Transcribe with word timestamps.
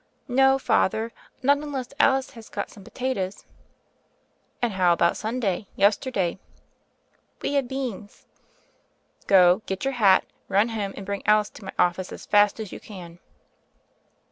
"No, 0.27 0.57
Father, 0.57 1.11
not 1.43 1.57
unless 1.59 1.93
Alice 1.99 2.31
has 2.31 2.49
got 2.49 2.71
some 2.71 2.83
potatoes." 2.83 3.45
"And 4.59 4.73
how 4.73 4.93
about 4.93 5.15
Sunday— 5.15 5.67
^yesterday?" 5.77 6.39
"We 7.43 7.53
had 7.53 7.67
beans." 7.67 8.25
"Go, 9.27 9.61
get 9.67 9.85
your 9.85 9.91
hat, 9.93 10.25
run 10.47 10.69
home, 10.69 10.95
and 10.97 11.05
bring 11.05 11.21
Alice 11.27 11.51
to 11.51 11.65
my 11.65 11.71
office 11.77 12.11
as 12.11 12.25
fast 12.25 12.59
as 12.59 12.71
you 12.71 12.79
can." 12.79 13.19